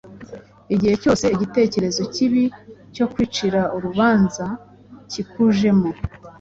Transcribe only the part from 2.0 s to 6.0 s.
kibi cyo kwicira urubanza kikujemo,